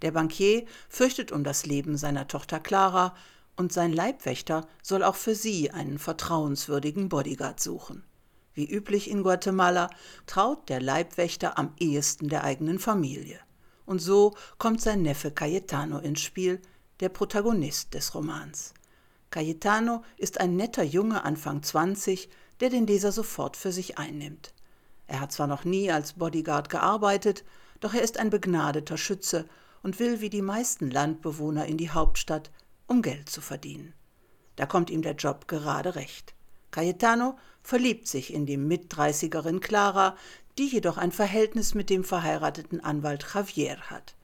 Der 0.00 0.12
Bankier 0.12 0.64
fürchtet 0.88 1.30
um 1.30 1.44
das 1.44 1.66
Leben 1.66 1.96
seiner 1.98 2.26
Tochter 2.26 2.58
Clara 2.58 3.14
und 3.56 3.72
sein 3.72 3.92
Leibwächter 3.92 4.66
soll 4.82 5.02
auch 5.02 5.14
für 5.14 5.34
sie 5.34 5.70
einen 5.70 5.98
vertrauenswürdigen 5.98 7.08
Bodyguard 7.08 7.60
suchen. 7.60 8.04
Wie 8.52 8.70
üblich 8.70 9.10
in 9.10 9.22
Guatemala 9.22 9.90
traut 10.26 10.68
der 10.68 10.80
Leibwächter 10.80 11.58
am 11.58 11.72
ehesten 11.78 12.28
der 12.28 12.44
eigenen 12.44 12.78
Familie. 12.78 13.38
Und 13.84 14.00
so 14.00 14.34
kommt 14.58 14.80
sein 14.80 15.02
Neffe 15.02 15.30
Cayetano 15.30 15.98
ins 15.98 16.20
Spiel, 16.20 16.60
der 17.00 17.08
Protagonist 17.08 17.94
des 17.94 18.14
Romans. 18.14 18.72
Cayetano 19.30 20.04
ist 20.16 20.40
ein 20.40 20.54
netter 20.54 20.84
Junge 20.84 21.24
Anfang 21.24 21.62
20, 21.62 22.28
der 22.60 22.70
den 22.70 22.86
Leser 22.86 23.10
sofort 23.10 23.56
für 23.56 23.72
sich 23.72 23.98
einnimmt. 23.98 24.54
Er 25.08 25.20
hat 25.20 25.32
zwar 25.32 25.48
noch 25.48 25.64
nie 25.64 25.90
als 25.90 26.14
Bodyguard 26.14 26.68
gearbeitet, 26.68 27.44
doch 27.80 27.94
er 27.94 28.02
ist 28.02 28.18
ein 28.18 28.30
begnadeter 28.30 28.96
Schütze 28.96 29.46
und 29.82 29.98
will 29.98 30.20
wie 30.20 30.30
die 30.30 30.40
meisten 30.40 30.90
Landbewohner 30.90 31.66
in 31.66 31.76
die 31.76 31.90
Hauptstadt, 31.90 32.50
um 32.86 33.02
Geld 33.02 33.28
zu 33.28 33.40
verdienen. 33.40 33.94
Da 34.56 34.66
kommt 34.66 34.90
ihm 34.90 35.02
der 35.02 35.14
Job 35.14 35.48
gerade 35.48 35.94
recht. 35.94 36.34
Cayetano 36.70 37.38
verliebt 37.62 38.08
sich 38.08 38.32
in 38.32 38.46
die 38.46 38.56
Mitdreißigerin 38.56 39.60
Clara, 39.60 40.16
die 40.58 40.66
jedoch 40.66 40.96
ein 40.96 41.12
Verhältnis 41.12 41.74
mit 41.74 41.90
dem 41.90 42.04
verheirateten 42.04 42.82
Anwalt 42.82 43.26
Javier 43.34 43.78
hat. 43.90 44.14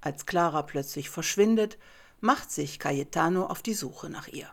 Als 0.00 0.26
Clara 0.26 0.62
plötzlich 0.62 1.10
verschwindet, 1.10 1.78
macht 2.20 2.50
sich 2.50 2.78
Cayetano 2.78 3.46
auf 3.46 3.62
die 3.62 3.74
Suche 3.74 4.10
nach 4.10 4.28
ihr. 4.28 4.50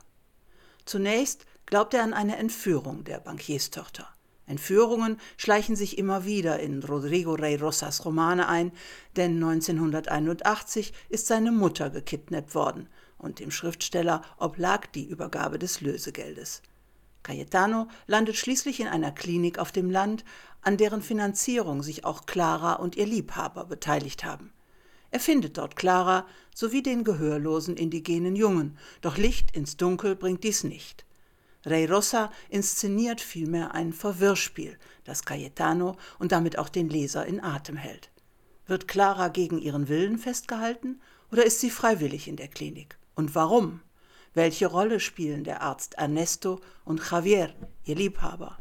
Zunächst 0.85 1.45
glaubt 1.65 1.93
er 1.93 2.03
an 2.03 2.13
eine 2.13 2.37
Entführung 2.37 3.03
der 3.03 3.19
Bankierstochter. 3.19 4.07
Entführungen 4.50 5.18
schleichen 5.38 5.75
sich 5.75 6.00
immer 6.00 6.25
wieder 6.25 6.60
in 6.60 6.82
Rodrigo 6.82 7.34
Rey 7.34 7.56
Rosas 7.56 8.03
Romane 8.03 8.48
ein, 8.48 8.72
denn 9.15 9.36
1981 9.36 10.91
ist 11.08 11.27
seine 11.27 11.51
Mutter 11.51 11.91
gekidnappt 11.91 12.56
worden 12.56 12.89
und 13.20 13.39
dem 13.39 13.51
Schriftsteller 13.51 14.24
oblag 14.38 14.88
die 14.88 15.08
Übergabe 15.08 15.60
des 15.60 15.82
Lösegeldes. 15.82 16.63
Cayetano 17.22 17.89
landet 18.08 18.38
schließlich 18.38 18.79
in 18.79 18.88
einer 18.88 19.12
Klinik 19.12 19.60
auf 19.60 19.72
dem 19.72 19.91
Land, 19.91 20.25
an 20.63 20.77
deren 20.77 21.03
Finanzierung 21.03 21.84
sich 21.84 22.03
auch 22.03 22.25
Clara 22.25 22.74
und 22.74 22.96
ihr 22.96 23.06
Liebhaber 23.06 23.65
beteiligt 23.65 24.24
haben. 24.24 24.51
Er 25.12 25.20
findet 25.20 25.60
dort 25.60 25.75
Clara 25.75 26.25
sowie 26.56 26.82
den 26.82 27.03
gehörlosen 27.03 27.77
indigenen 27.77 28.36
Jungen, 28.36 28.79
doch 29.01 29.18
Licht 29.18 29.56
ins 29.56 29.77
Dunkel 29.77 30.15
bringt 30.15 30.44
dies 30.44 30.63
nicht. 30.63 31.06
Rey 31.65 31.85
Rosa 31.85 32.31
inszeniert 32.49 33.19
vielmehr 33.19 33.73
ein 33.73 33.91
Verwirrspiel, 33.91 34.77
das 35.03 35.25
Cayetano 35.25 35.97
und 36.17 36.31
damit 36.31 36.57
auch 36.57 36.69
den 36.69 36.89
Leser 36.89 37.25
in 37.25 37.43
Atem 37.43 37.75
hält. 37.75 38.11
Wird 38.65 38.87
Clara 38.87 39.27
gegen 39.27 39.59
ihren 39.59 39.89
Willen 39.89 40.17
festgehalten 40.17 41.01
oder 41.31 41.45
ist 41.45 41.59
sie 41.59 41.69
freiwillig 41.69 42.27
in 42.27 42.35
der 42.35 42.47
Klinik? 42.47 42.97
Und 43.15 43.35
warum? 43.35 43.81
Welche 44.33 44.67
Rolle 44.67 44.99
spielen 44.99 45.43
der 45.43 45.61
Arzt 45.61 45.95
Ernesto 45.95 46.61
und 46.85 47.01
Javier, 47.09 47.53
ihr 47.83 47.95
Liebhaber? 47.95 48.59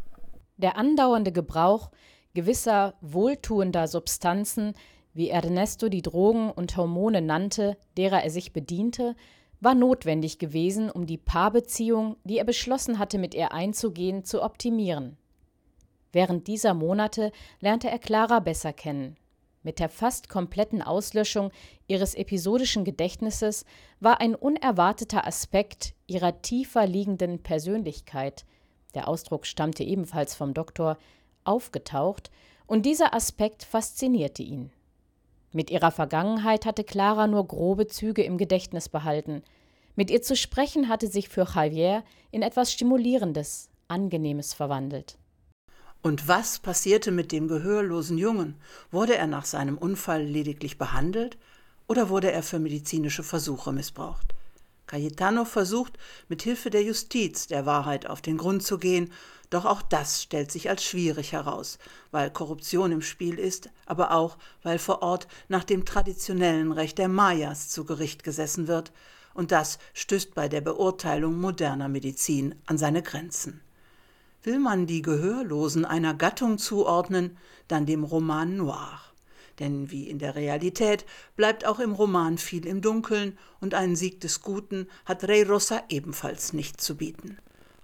Der 0.56 0.76
andauernde 0.76 1.30
Gebrauch 1.30 1.90
gewisser 2.34 2.94
wohltuender 3.00 3.86
Substanzen, 3.86 4.74
wie 5.12 5.28
Ernesto 5.28 5.88
die 5.88 6.02
Drogen 6.02 6.50
und 6.50 6.76
Hormone 6.76 7.20
nannte, 7.20 7.76
derer 7.96 8.22
er 8.22 8.30
sich 8.30 8.52
bediente, 8.52 9.16
war 9.60 9.74
notwendig 9.74 10.38
gewesen, 10.38 10.90
um 10.90 11.06
die 11.06 11.18
Paarbeziehung, 11.18 12.16
die 12.24 12.38
er 12.38 12.44
beschlossen 12.44 12.98
hatte, 12.98 13.18
mit 13.18 13.34
ihr 13.34 13.52
einzugehen, 13.52 14.24
zu 14.24 14.42
optimieren. 14.42 15.16
Während 16.12 16.46
dieser 16.46 16.74
Monate 16.74 17.32
lernte 17.60 17.90
er 17.90 17.98
Clara 17.98 18.40
besser 18.40 18.72
kennen. 18.72 19.16
Mit 19.62 19.80
der 19.80 19.88
fast 19.88 20.28
kompletten 20.28 20.82
Auslöschung 20.82 21.50
ihres 21.88 22.14
episodischen 22.14 22.84
Gedächtnisses 22.84 23.64
war 24.00 24.20
ein 24.20 24.34
unerwarteter 24.34 25.26
Aspekt 25.26 25.94
ihrer 26.06 26.40
tiefer 26.40 26.86
liegenden 26.86 27.42
Persönlichkeit, 27.42 28.46
der 28.94 29.08
Ausdruck 29.08 29.46
stammte 29.46 29.84
ebenfalls 29.84 30.34
vom 30.34 30.54
Doktor, 30.54 30.96
aufgetaucht, 31.44 32.30
und 32.66 32.84
dieser 32.86 33.14
Aspekt 33.14 33.64
faszinierte 33.64 34.42
ihn. 34.42 34.70
Mit 35.52 35.70
ihrer 35.70 35.90
Vergangenheit 35.90 36.66
hatte 36.66 36.84
Clara 36.84 37.26
nur 37.26 37.46
grobe 37.46 37.86
Züge 37.86 38.22
im 38.22 38.36
Gedächtnis 38.36 38.88
behalten. 38.88 39.42
Mit 39.96 40.10
ihr 40.10 40.22
zu 40.22 40.36
sprechen 40.36 40.88
hatte 40.88 41.08
sich 41.08 41.28
für 41.28 41.46
Javier 41.54 42.04
in 42.30 42.42
etwas 42.42 42.72
Stimulierendes, 42.72 43.70
Angenehmes 43.88 44.52
verwandelt. 44.54 45.18
Und 46.02 46.28
was 46.28 46.58
passierte 46.58 47.10
mit 47.10 47.32
dem 47.32 47.48
gehörlosen 47.48 48.18
Jungen? 48.18 48.56
Wurde 48.90 49.16
er 49.16 49.26
nach 49.26 49.44
seinem 49.44 49.78
Unfall 49.78 50.22
lediglich 50.22 50.78
behandelt 50.78 51.36
oder 51.88 52.08
wurde 52.08 52.30
er 52.30 52.42
für 52.42 52.58
medizinische 52.58 53.22
Versuche 53.22 53.72
missbraucht? 53.72 54.34
Cayetano 54.86 55.44
versucht, 55.44 55.98
mit 56.28 56.42
Hilfe 56.42 56.70
der 56.70 56.82
Justiz 56.82 57.46
der 57.46 57.66
Wahrheit 57.66 58.06
auf 58.06 58.20
den 58.22 58.38
Grund 58.38 58.62
zu 58.62 58.78
gehen, 58.78 59.12
doch 59.50 59.64
auch 59.64 59.82
das 59.82 60.22
stellt 60.22 60.52
sich 60.52 60.68
als 60.68 60.84
schwierig 60.84 61.32
heraus, 61.32 61.78
weil 62.10 62.30
Korruption 62.30 62.92
im 62.92 63.02
Spiel 63.02 63.38
ist, 63.38 63.70
aber 63.86 64.12
auch, 64.12 64.36
weil 64.62 64.78
vor 64.78 65.02
Ort 65.02 65.28
nach 65.48 65.64
dem 65.64 65.84
traditionellen 65.84 66.72
Recht 66.72 66.98
der 66.98 67.08
Mayas 67.08 67.68
zu 67.68 67.84
Gericht 67.84 68.24
gesessen 68.24 68.68
wird, 68.68 68.92
und 69.34 69.52
das 69.52 69.78
stößt 69.94 70.34
bei 70.34 70.48
der 70.48 70.60
Beurteilung 70.60 71.40
moderner 71.40 71.88
Medizin 71.88 72.56
an 72.66 72.76
seine 72.76 73.02
Grenzen. 73.02 73.60
Will 74.42 74.58
man 74.58 74.86
die 74.86 75.02
Gehörlosen 75.02 75.84
einer 75.84 76.14
Gattung 76.14 76.58
zuordnen, 76.58 77.36
dann 77.68 77.86
dem 77.86 78.04
Roman 78.04 78.56
Noir 78.56 79.00
denn 79.58 79.90
wie 79.90 80.08
in 80.08 80.18
der 80.18 80.34
Realität 80.34 81.04
bleibt 81.36 81.66
auch 81.66 81.78
im 81.78 81.92
Roman 81.92 82.38
viel 82.38 82.66
im 82.66 82.80
Dunkeln 82.80 83.38
und 83.60 83.74
einen 83.74 83.96
Sieg 83.96 84.20
des 84.20 84.42
Guten 84.42 84.88
hat 85.04 85.24
Rey 85.24 85.42
Rosa 85.42 85.82
ebenfalls 85.88 86.52
nicht 86.52 86.80
zu 86.80 86.96
bieten. 86.96 87.38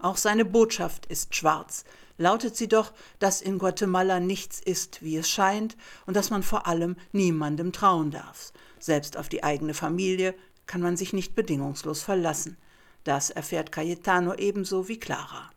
Auch 0.04 0.18
seine 0.18 0.44
Botschaft 0.44 1.06
ist 1.06 1.34
schwarz, 1.34 1.86
lautet 2.18 2.58
sie 2.58 2.68
doch, 2.68 2.92
dass 3.20 3.40
in 3.40 3.56
Guatemala 3.56 4.20
nichts 4.20 4.60
ist, 4.60 5.02
wie 5.02 5.16
es 5.16 5.30
scheint, 5.30 5.78
und 6.04 6.14
dass 6.14 6.28
man 6.28 6.42
vor 6.42 6.66
allem 6.66 6.96
niemandem 7.12 7.72
trauen 7.72 8.10
darf. 8.10 8.52
Selbst 8.78 9.16
auf 9.16 9.30
die 9.30 9.42
eigene 9.42 9.72
Familie 9.72 10.34
kann 10.66 10.82
man 10.82 10.98
sich 10.98 11.14
nicht 11.14 11.34
bedingungslos 11.34 12.02
verlassen. 12.02 12.58
Das 13.04 13.30
erfährt 13.30 13.72
Cayetano 13.72 14.34
ebenso 14.34 14.88
wie 14.88 15.00
Clara. 15.00 15.50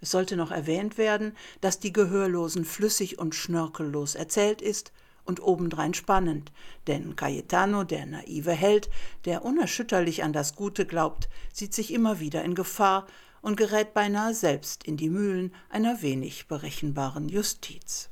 Es 0.00 0.12
sollte 0.12 0.38
noch 0.38 0.50
erwähnt 0.50 0.96
werden, 0.96 1.36
dass 1.60 1.78
die 1.78 1.92
Gehörlosen 1.92 2.64
flüssig 2.64 3.18
und 3.18 3.34
schnörkellos 3.34 4.14
erzählt 4.14 4.62
ist, 4.62 4.92
und 5.26 5.42
obendrein 5.42 5.94
spannend, 5.94 6.52
denn 6.86 7.16
Cayetano, 7.16 7.84
der 7.84 8.04
naive 8.06 8.52
Held, 8.52 8.90
der 9.24 9.44
unerschütterlich 9.44 10.22
an 10.22 10.32
das 10.32 10.54
Gute 10.54 10.86
glaubt, 10.86 11.28
sieht 11.52 11.72
sich 11.72 11.92
immer 11.92 12.20
wieder 12.20 12.44
in 12.44 12.54
Gefahr 12.54 13.06
und 13.44 13.56
gerät 13.56 13.92
beinahe 13.92 14.34
selbst 14.34 14.84
in 14.84 14.96
die 14.96 15.10
Mühlen 15.10 15.54
einer 15.68 16.00
wenig 16.02 16.48
berechenbaren 16.48 17.28
Justiz. 17.28 18.08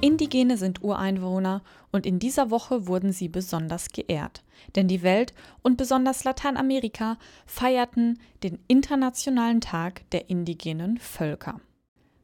Indigene 0.00 0.58
sind 0.58 0.82
Ureinwohner 0.82 1.62
und 1.92 2.04
in 2.04 2.18
dieser 2.18 2.50
Woche 2.50 2.88
wurden 2.88 3.12
sie 3.12 3.28
besonders 3.28 3.90
geehrt. 3.90 4.42
Denn 4.74 4.88
die 4.88 5.02
Welt 5.02 5.32
und 5.62 5.76
besonders 5.76 6.24
Lateinamerika 6.24 7.18
feierten 7.46 8.18
den 8.42 8.58
Internationalen 8.66 9.60
Tag 9.60 10.02
der 10.10 10.28
indigenen 10.28 10.98
Völker. 10.98 11.60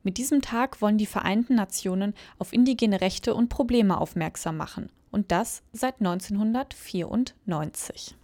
Mit 0.03 0.17
diesem 0.17 0.41
Tag 0.41 0.81
wollen 0.81 0.99
die 0.99 1.07
Vereinten 1.07 1.57
Nationen 1.57 2.15
auf 2.39 2.53
indigene 2.53 3.01
Rechte 3.01 3.35
und 3.35 3.49
Probleme 3.49 4.01
aufmerksam 4.01 4.57
machen. 4.57 4.89
Und 5.11 5.31
das 5.31 5.63
seit 5.73 6.01
1994. 6.01 8.17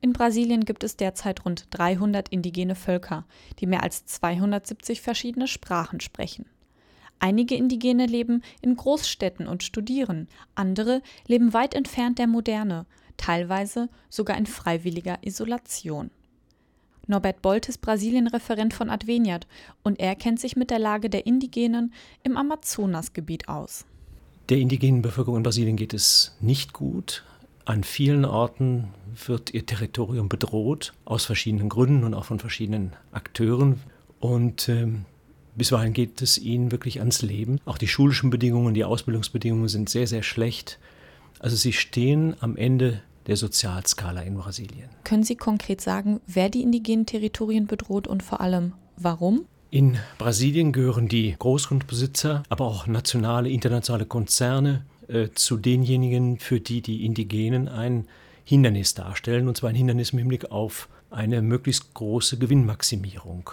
In 0.00 0.12
Brasilien 0.12 0.64
gibt 0.64 0.84
es 0.84 0.96
derzeit 0.96 1.44
rund 1.44 1.66
300 1.70 2.28
indigene 2.28 2.76
Völker, 2.76 3.26
die 3.58 3.66
mehr 3.66 3.82
als 3.82 4.06
270 4.06 5.02
verschiedene 5.02 5.48
Sprachen 5.48 6.00
sprechen. 6.00 6.46
Einige 7.18 7.56
Indigene 7.56 8.06
leben 8.06 8.42
in 8.62 8.76
Großstädten 8.76 9.48
und 9.48 9.64
studieren, 9.64 10.28
andere 10.54 11.02
leben 11.26 11.52
weit 11.52 11.74
entfernt 11.74 12.20
der 12.20 12.28
Moderne, 12.28 12.86
teilweise 13.16 13.88
sogar 14.08 14.38
in 14.38 14.46
freiwilliger 14.46 15.18
Isolation. 15.22 16.12
Norbert 17.08 17.40
Bolt 17.40 17.68
ist 17.70 17.80
Brasilien-Referent 17.80 18.74
von 18.74 18.90
Adveniat 18.90 19.46
und 19.82 19.98
er 19.98 20.14
kennt 20.14 20.38
sich 20.38 20.56
mit 20.56 20.70
der 20.70 20.78
Lage 20.78 21.08
der 21.08 21.26
Indigenen 21.26 21.94
im 22.22 22.36
Amazonasgebiet 22.36 23.48
aus. 23.48 23.86
Der 24.50 24.58
indigenen 24.58 25.00
Bevölkerung 25.00 25.38
in 25.38 25.42
Brasilien 25.42 25.76
geht 25.76 25.94
es 25.94 26.36
nicht 26.40 26.74
gut. 26.74 27.24
An 27.64 27.82
vielen 27.82 28.26
Orten 28.26 28.88
wird 29.26 29.54
ihr 29.54 29.64
Territorium 29.64 30.28
bedroht, 30.28 30.92
aus 31.06 31.24
verschiedenen 31.24 31.70
Gründen 31.70 32.04
und 32.04 32.12
auch 32.12 32.26
von 32.26 32.38
verschiedenen 32.38 32.92
Akteuren. 33.10 33.80
Und 34.20 34.68
ähm, 34.68 35.06
bisweilen 35.56 35.94
geht 35.94 36.20
es 36.20 36.36
ihnen 36.36 36.72
wirklich 36.72 37.00
ans 37.00 37.22
Leben. 37.22 37.58
Auch 37.64 37.78
die 37.78 37.88
schulischen 37.88 38.28
Bedingungen, 38.28 38.74
die 38.74 38.84
Ausbildungsbedingungen 38.84 39.68
sind 39.68 39.88
sehr, 39.88 40.06
sehr 40.06 40.22
schlecht. 40.22 40.78
Also 41.38 41.56
sie 41.56 41.72
stehen 41.72 42.36
am 42.40 42.56
Ende 42.56 43.02
der 43.28 43.36
Sozialskala 43.36 44.22
in 44.22 44.34
Brasilien. 44.34 44.88
Können 45.04 45.22
Sie 45.22 45.36
konkret 45.36 45.80
sagen, 45.80 46.20
wer 46.26 46.48
die 46.48 46.62
indigenen 46.62 47.06
Territorien 47.06 47.66
bedroht 47.66 48.08
und 48.08 48.22
vor 48.22 48.40
allem 48.40 48.72
warum? 48.96 49.44
In 49.70 49.98
Brasilien 50.16 50.72
gehören 50.72 51.08
die 51.08 51.36
Großgrundbesitzer, 51.38 52.42
aber 52.48 52.64
auch 52.64 52.86
nationale, 52.86 53.50
internationale 53.50 54.06
Konzerne 54.06 54.86
äh, 55.08 55.28
zu 55.34 55.58
denjenigen, 55.58 56.38
für 56.38 56.58
die 56.58 56.80
die 56.80 57.04
Indigenen 57.04 57.68
ein 57.68 58.08
Hindernis 58.44 58.94
darstellen, 58.94 59.46
und 59.46 59.58
zwar 59.58 59.68
ein 59.68 59.76
Hindernis 59.76 60.10
im 60.10 60.20
Hinblick 60.20 60.50
auf 60.50 60.88
eine 61.10 61.42
möglichst 61.42 61.92
große 61.92 62.38
Gewinnmaximierung. 62.38 63.50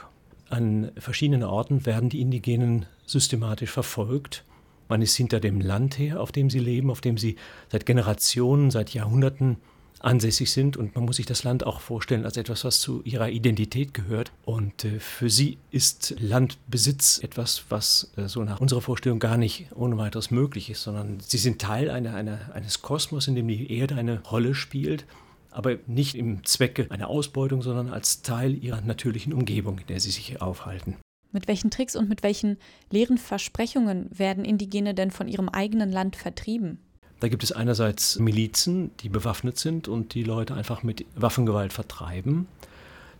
An 0.50 0.92
verschiedenen 0.98 1.44
Orten 1.44 1.86
werden 1.86 2.10
die 2.10 2.22
Indigenen 2.22 2.86
systematisch 3.06 3.72
verfolgt 3.72 4.46
man 4.88 5.02
ist 5.02 5.16
hinter 5.16 5.40
dem 5.40 5.62
Land 5.62 5.98
her, 5.98 6.22
auf 6.22 6.32
dem 6.32 6.50
sie 6.50 6.60
leben, 6.60 6.90
auf 6.92 7.02
dem 7.02 7.18
sie 7.18 7.36
seit 7.72 7.86
Generationen, 7.86 8.72
seit 8.72 8.94
Jahrhunderten 8.94 9.58
ansässig 10.00 10.52
sind 10.52 10.78
und 10.78 10.96
man 10.96 11.06
muss 11.06 11.16
sich 11.18 11.26
das 11.26 11.44
Land 11.44 11.66
auch 11.66 11.80
vorstellen 11.80 12.26
als 12.26 12.38
etwas, 12.38 12.64
was 12.64 12.80
zu 12.80 13.02
ihrer 13.04 13.30
Identität 13.30 13.94
gehört. 13.94 14.32
Und 14.44 14.86
äh, 14.86 15.00
für 15.00 15.30
sie 15.30 15.58
ist 15.72 16.16
Landbesitz 16.20 17.20
etwas, 17.24 17.66
was 17.70 18.12
äh, 18.16 18.28
so 18.28 18.44
nach 18.44 18.62
unserer 18.62 18.82
Vorstellung 18.82 19.20
gar 19.20 19.38
nicht 19.38 19.68
ohne 19.74 19.98
weiteres 19.98 20.32
möglich 20.32 20.70
ist, 20.70 20.84
sondern 20.84 21.20
sie 21.20 21.38
sind 21.38 21.60
Teil 21.60 21.90
einer, 21.90 22.14
einer, 22.14 22.54
eines 22.54 22.82
Kosmos, 22.82 23.28
in 23.28 23.36
dem 23.36 23.48
die 23.48 23.72
Erde 23.72 23.96
eine 23.96 24.22
Rolle 24.24 24.54
spielt, 24.54 25.06
aber 25.50 25.78
nicht 25.88 26.16
im 26.16 26.46
Zwecke 26.46 26.88
einer 26.90 27.08
Ausbeutung, 27.08 27.62
sondern 27.62 27.90
als 27.90 28.22
Teil 28.22 28.62
ihrer 28.62 28.82
natürlichen 28.82 29.34
Umgebung, 29.34 29.80
in 29.80 29.88
der 29.88 30.00
sie 30.00 30.12
sich 30.12 30.42
aufhalten. 30.42 30.96
Mit 31.36 31.50
welchen 31.50 31.70
Tricks 31.70 31.98
und 31.98 32.08
mit 32.08 32.24
welchen 32.24 32.56
leeren 32.92 33.18
Versprechungen 33.18 34.10
werden 34.18 34.46
Indigene 34.46 34.94
denn 34.94 35.12
von 35.12 35.28
ihrem 35.28 35.50
eigenen 35.50 35.92
Land 35.92 36.16
vertrieben? 36.16 36.80
Da 37.20 37.28
gibt 37.28 37.44
es 37.44 37.52
einerseits 37.52 38.18
Milizen, 38.20 38.92
die 39.02 39.10
bewaffnet 39.10 39.60
sind 39.60 39.90
und 39.90 40.14
die 40.14 40.24
Leute 40.24 40.54
einfach 40.54 40.82
mit 40.82 41.06
Waffengewalt 41.14 41.74
vertreiben. 41.74 42.48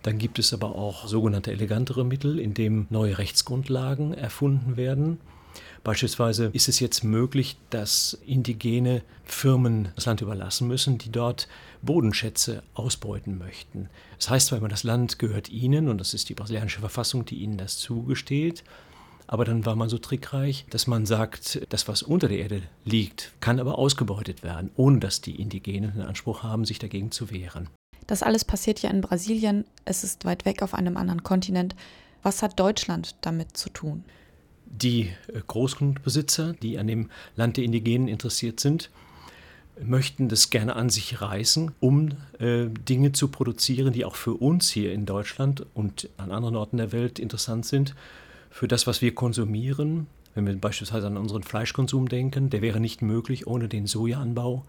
Dann 0.02 0.18
gibt 0.18 0.40
es 0.40 0.54
aber 0.54 0.76
auch 0.76 1.08
sogenannte 1.08 1.52
elegantere 1.52 2.06
Mittel, 2.06 2.40
in 2.40 2.54
denen 2.54 2.88
neue 2.90 3.18
Rechtsgrundlagen 3.18 4.14
erfunden 4.14 4.78
werden. 4.78 5.20
Beispielsweise 5.86 6.50
ist 6.52 6.68
es 6.68 6.80
jetzt 6.80 7.04
möglich, 7.04 7.58
dass 7.70 8.18
indigene 8.26 9.04
Firmen 9.24 9.90
das 9.94 10.08
Land 10.08 10.20
überlassen 10.20 10.68
müssen, 10.68 10.98
die 10.98 11.12
dort 11.12 11.48
Bodenschätze 11.84 12.64
ausbeuten 12.74 13.38
möchten. 13.38 13.90
Das 14.18 14.32
heißt 14.32 14.48
zwar 14.48 14.58
immer, 14.58 14.68
das 14.68 14.82
Land 14.82 15.20
gehört 15.20 15.48
ihnen 15.50 15.88
und 15.88 16.00
das 16.00 16.16
ist 16.16 16.28
die 16.30 16.34
brasilianische 16.34 16.80
Verfassung, 16.80 17.24
die 17.24 17.36
ihnen 17.36 17.60
das 17.60 17.78
zugesteht. 17.78 18.64
Aber 19.28 19.46
dann 19.46 19.64
war 19.68 19.76
man 19.76 19.88
so 19.88 20.00
trickreich, 20.00 20.66
dass 20.72 20.88
man 20.88 21.06
sagt, 21.06 21.62
das, 21.70 21.88
was 21.88 22.02
unter 22.02 22.30
der 22.30 22.40
Erde 22.40 22.64
liegt, 22.84 23.34
kann 23.40 23.60
aber 23.60 23.78
ausgebeutet 23.78 24.42
werden, 24.42 24.72
ohne 24.76 25.00
dass 25.00 25.22
die 25.22 25.40
Indigenen 25.40 25.94
den 25.94 26.02
Anspruch 26.02 26.42
haben, 26.42 26.66
sich 26.66 26.80
dagegen 26.80 27.12
zu 27.12 27.30
wehren. 27.30 27.70
Das 28.08 28.24
alles 28.24 28.44
passiert 28.44 28.82
ja 28.82 28.90
in 28.90 29.02
Brasilien. 29.02 29.66
Es 29.86 30.04
ist 30.04 30.26
weit 30.26 30.46
weg 30.46 30.64
auf 30.64 30.74
einem 30.74 30.98
anderen 30.98 31.22
Kontinent. 31.22 31.76
Was 32.24 32.42
hat 32.42 32.60
Deutschland 32.60 33.18
damit 33.22 33.56
zu 33.56 33.70
tun? 33.70 34.04
Die 34.66 35.12
äh, 35.28 35.42
Großgrundbesitzer, 35.46 36.54
die 36.54 36.78
an 36.78 36.88
dem 36.88 37.10
Land 37.36 37.58
der 37.58 37.64
Indigenen 37.64 38.08
interessiert 38.08 38.60
sind, 38.60 38.90
möchten 39.84 40.30
das 40.30 40.50
gerne 40.50 40.76
an 40.76 40.90
sich 40.90 41.22
reißen, 41.22 41.72
um 41.80 42.12
äh, 42.40 42.68
Dinge 42.68 43.12
zu 43.12 43.28
produzieren, 43.28 43.94
die 43.94 44.06
auch 44.06 44.16
für 44.16 44.34
uns 44.34 44.70
hier 44.70 44.94
in 44.94 45.06
Deutschland 45.06 45.66
und 45.74 46.10
an 46.18 46.32
anderen 46.32 46.56
Orten 46.56 46.78
der 46.78 46.92
Welt 46.92 47.20
interessant 47.20 47.66
sind, 47.66 47.96
für 48.50 48.68
das, 48.68 48.88
was 48.88 49.02
wir 49.02 49.14
konsumieren. 49.14 50.08
Wenn 50.34 50.48
wir 50.48 50.56
beispielsweise 50.56 51.08
an 51.08 51.18
unseren 51.18 51.44
Fleischkonsum 51.44 52.08
denken, 52.08 52.50
der 52.50 52.62
wäre 52.62 52.80
nicht 52.80 53.02
möglich 53.02 53.48
ohne 53.48 53.68
den 53.68 53.88
Sojaanbau. 53.88 54.66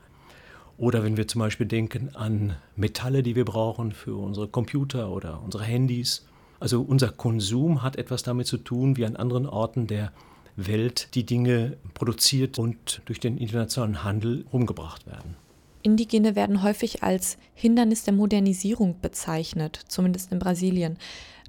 Oder 0.78 1.02
wenn 1.02 1.16
wir 1.16 1.26
zum 1.26 1.38
Beispiel 1.38 1.66
denken 1.66 2.14
an 2.14 2.56
Metalle, 2.74 3.22
die 3.22 3.34
wir 3.34 3.44
brauchen 3.44 3.92
für 3.92 4.16
unsere 4.16 4.48
Computer 4.48 5.10
oder 5.10 5.40
unsere 5.42 5.64
Handys 5.64 6.26
also 6.60 6.82
unser 6.82 7.10
Konsum 7.10 7.82
hat 7.82 7.96
etwas 7.96 8.22
damit 8.22 8.46
zu 8.46 8.58
tun, 8.58 8.96
wie 8.96 9.04
an 9.04 9.16
anderen 9.16 9.46
Orten 9.46 9.86
der 9.86 10.12
Welt 10.56 11.14
die 11.14 11.24
Dinge 11.26 11.76
produziert 11.94 12.58
und 12.58 13.02
durch 13.04 13.20
den 13.20 13.38
internationalen 13.38 14.04
Handel 14.04 14.46
umgebracht 14.50 15.06
werden. 15.06 15.36
Indigene 15.82 16.34
werden 16.34 16.62
häufig 16.62 17.02
als 17.02 17.38
Hindernis 17.54 18.02
der 18.02 18.14
Modernisierung 18.14 18.96
bezeichnet, 19.00 19.78
zumindest 19.86 20.32
in 20.32 20.40
Brasilien, 20.40 20.98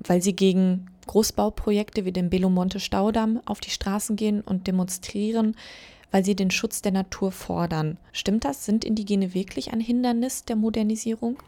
weil 0.06 0.22
sie 0.22 0.36
gegen 0.36 0.92
Großbauprojekte 1.08 2.06
wie 2.06 2.12
den 2.12 2.30
Belo 2.30 2.50
Monte 2.50 2.80
Staudamm 2.80 3.42
auf 3.46 3.62
die 3.62 3.72
Straßen 3.72 4.16
gehen 4.16 4.42
und 4.42 4.68
demonstrieren, 4.68 5.56
weil 6.12 6.24
sie 6.24 6.36
den 6.36 6.52
Schutz 6.52 6.82
der 6.82 6.92
Natur 6.92 7.32
fordern. 7.32 7.98
Stimmt 8.12 8.46
das? 8.46 8.66
Sind 8.66 8.86
Indigene 8.86 9.34
wirklich 9.34 9.74
ein 9.74 9.80
Hindernis 9.80 10.46
der 10.46 10.56
Modernisierung? 10.56 11.42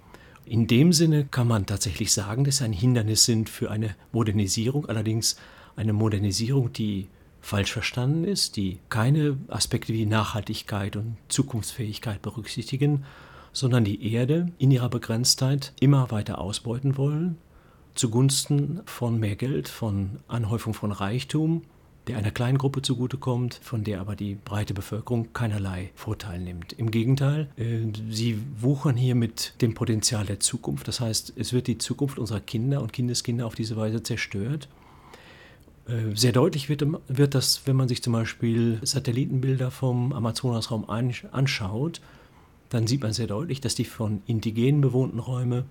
In 0.49 0.65
dem 0.65 0.93
Sinne 0.93 1.25
kann 1.25 1.47
man 1.47 1.67
tatsächlich 1.67 2.11
sagen, 2.11 2.43
dass 2.43 2.57
sie 2.57 2.63
ein 2.63 2.73
Hindernis 2.73 3.23
sind 3.23 3.51
für 3.51 3.69
eine 3.69 3.95
Modernisierung, 4.11 4.87
allerdings 4.87 5.35
eine 5.75 5.93
Modernisierung, 5.93 6.73
die 6.73 7.07
falsch 7.39 7.71
verstanden 7.71 8.23
ist, 8.23 8.57
die 8.57 8.79
keine 8.89 9.37
Aspekte 9.47 9.93
wie 9.93 10.07
Nachhaltigkeit 10.07 10.95
und 10.95 11.17
Zukunftsfähigkeit 11.27 12.23
berücksichtigen, 12.23 13.05
sondern 13.53 13.83
die 13.83 14.11
Erde 14.11 14.51
in 14.57 14.71
ihrer 14.71 14.89
Begrenztheit 14.89 15.71
immer 15.79 16.09
weiter 16.09 16.39
ausbeuten 16.39 16.97
wollen, 16.97 17.37
zugunsten 17.93 18.81
von 18.85 19.19
mehr 19.19 19.35
Geld, 19.35 19.69
von 19.69 20.17
Anhäufung 20.27 20.73
von 20.73 20.91
Reichtum, 20.91 21.61
der 22.07 22.17
einer 22.17 22.31
kleinen 22.31 22.57
Gruppe 22.57 22.81
zugutekommt, 22.81 23.59
von 23.61 23.83
der 23.83 24.01
aber 24.01 24.15
die 24.15 24.35
breite 24.35 24.73
Bevölkerung 24.73 25.31
keinerlei 25.33 25.91
Vorteil 25.95 26.39
nimmt. 26.39 26.73
Im 26.73 26.91
Gegenteil, 26.91 27.49
äh, 27.57 27.79
sie 28.09 28.41
wuchern 28.59 28.95
hier 28.95 29.15
mit 29.15 29.53
dem 29.61 29.73
Potenzial 29.73 30.25
der 30.25 30.39
Zukunft. 30.39 30.87
Das 30.87 30.99
heißt, 30.99 31.33
es 31.35 31.53
wird 31.53 31.67
die 31.67 31.77
Zukunft 31.77 32.17
unserer 32.17 32.39
Kinder 32.39 32.81
und 32.81 32.93
Kindeskinder 32.93 33.45
auf 33.45 33.55
diese 33.55 33.77
Weise 33.77 34.01
zerstört. 34.01 34.67
Äh, 35.87 36.15
sehr 36.15 36.31
deutlich 36.31 36.69
wird, 36.69 36.83
wird 37.07 37.35
das, 37.35 37.61
wenn 37.65 37.75
man 37.75 37.87
sich 37.87 38.01
zum 38.01 38.13
Beispiel 38.13 38.79
Satellitenbilder 38.81 39.71
vom 39.71 40.13
Amazonasraum 40.13 40.89
anschaut, 40.89 42.01
dann 42.69 42.87
sieht 42.87 43.01
man 43.01 43.13
sehr 43.13 43.27
deutlich, 43.27 43.61
dass 43.61 43.75
die 43.75 43.85
von 43.85 44.21
Indigenen 44.27 44.81
bewohnten 44.81 45.19
Räume 45.19 45.65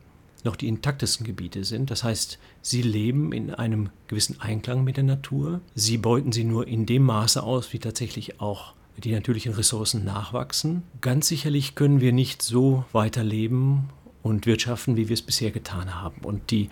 noch 0.45 0.57
die 0.57 0.69
intaktesten 0.69 1.27
Gebiete 1.27 1.65
sind. 1.65 1.91
Das 1.91 2.05
heißt, 2.05 2.39
sie 2.63 2.83
leben 2.83 3.33
in 3.33 3.55
einem 3.55 3.91
gewissen 4.07 4.41
Einklang 4.41 4.85
mit 4.85 4.97
der 4.97 5.05
Natur. 5.05 5.61
Sie 5.75 5.99
beuten 5.99 6.33
sie 6.33 6.45
nur 6.45 6.67
in 6.67 6.87
dem 6.87 7.03
Maße 7.03 7.43
aus, 7.43 7.73
wie 7.73 7.79
tatsächlich 7.79 8.41
auch 8.41 8.75
die 8.97 9.13
natürlichen 9.13 9.55
Ressourcen 9.55 10.05
nachwachsen. 10.05 10.83
Ganz 11.01 11.29
sicherlich 11.29 11.75
können 11.75 12.01
wir 12.01 12.13
nicht 12.13 12.43
so 12.43 12.85
weiterleben 12.93 13.91
und 14.23 14.47
wirtschaften, 14.47 14.97
wie 14.97 15.09
wir 15.09 15.15
es 15.15 15.23
bisher 15.23 15.51
getan 15.51 15.95
haben. 15.95 16.23
Und 16.23 16.51
die 16.51 16.69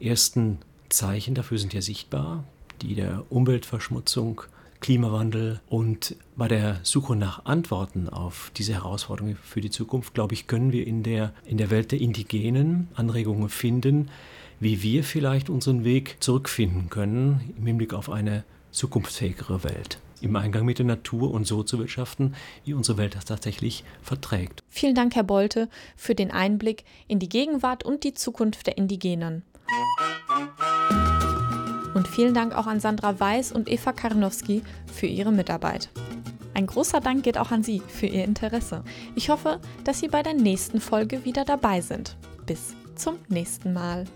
ersten 0.00 0.58
Zeichen 0.88 1.34
dafür 1.34 1.58
sind 1.58 1.72
ja 1.72 1.82
sichtbar, 1.82 2.44
die 2.82 2.94
der 2.94 3.24
Umweltverschmutzung, 3.30 4.42
Klimawandel 4.80 5.60
und 5.68 6.16
bei 6.36 6.48
der 6.48 6.80
Suche 6.82 7.16
nach 7.16 7.44
Antworten 7.44 8.08
auf 8.08 8.52
diese 8.56 8.74
Herausforderungen 8.74 9.36
für 9.36 9.60
die 9.60 9.70
Zukunft, 9.70 10.14
glaube 10.14 10.34
ich, 10.34 10.46
können 10.46 10.72
wir 10.72 10.86
in 10.86 11.02
der, 11.02 11.32
in 11.44 11.58
der 11.58 11.70
Welt 11.70 11.92
der 11.92 12.00
Indigenen 12.00 12.88
Anregungen 12.94 13.48
finden, 13.48 14.10
wie 14.60 14.82
wir 14.82 15.04
vielleicht 15.04 15.50
unseren 15.50 15.84
Weg 15.84 16.16
zurückfinden 16.20 16.90
können 16.90 17.54
im 17.56 17.66
Hinblick 17.66 17.94
auf 17.94 18.10
eine 18.10 18.44
zukunftsfähigere 18.70 19.64
Welt 19.64 19.98
im 20.20 20.36
Eingang 20.36 20.64
mit 20.64 20.78
der 20.78 20.86
Natur 20.86 21.30
und 21.30 21.46
so 21.46 21.62
zu 21.62 21.78
wirtschaften, 21.78 22.34
wie 22.64 22.74
unsere 22.74 22.98
Welt 22.98 23.14
das 23.14 23.24
tatsächlich 23.24 23.84
verträgt. 24.02 24.62
Vielen 24.68 24.94
Dank, 24.94 25.14
Herr 25.14 25.22
Bolte, 25.22 25.68
für 25.96 26.14
den 26.14 26.30
Einblick 26.30 26.84
in 27.06 27.18
die 27.18 27.28
Gegenwart 27.28 27.84
und 27.84 28.04
die 28.04 28.14
Zukunft 28.14 28.66
der 28.66 28.78
Indigenen. 28.78 29.42
Und 31.94 32.08
vielen 32.08 32.34
Dank 32.34 32.54
auch 32.54 32.66
an 32.66 32.80
Sandra 32.80 33.18
Weiß 33.18 33.52
und 33.52 33.68
Eva 33.68 33.92
Karnowski 33.92 34.62
für 34.92 35.06
ihre 35.06 35.32
Mitarbeit. 35.32 35.88
Ein 36.54 36.66
großer 36.66 37.00
Dank 37.00 37.22
geht 37.22 37.38
auch 37.38 37.52
an 37.52 37.62
Sie 37.62 37.80
für 37.86 38.06
Ihr 38.06 38.24
Interesse. 38.24 38.82
Ich 39.14 39.30
hoffe, 39.30 39.60
dass 39.84 40.00
Sie 40.00 40.08
bei 40.08 40.24
der 40.24 40.34
nächsten 40.34 40.80
Folge 40.80 41.24
wieder 41.24 41.44
dabei 41.44 41.80
sind. 41.80 42.16
Bis 42.46 42.74
zum 42.96 43.16
nächsten 43.28 43.72
Mal. 43.72 44.06